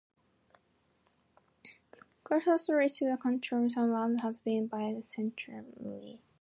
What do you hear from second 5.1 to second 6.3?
Canterbury.